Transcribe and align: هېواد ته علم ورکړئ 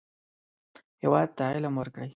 هېواد 1.01 1.29
ته 1.37 1.43
علم 1.55 1.73
ورکړئ 1.77 2.09